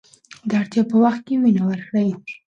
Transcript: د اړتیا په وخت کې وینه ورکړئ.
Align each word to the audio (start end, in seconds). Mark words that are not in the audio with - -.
د 0.49 0.51
اړتیا 0.59 0.83
په 0.91 0.95
وخت 1.03 1.21
کې 1.27 1.35
وینه 1.41 1.63
ورکړئ. 1.69 2.09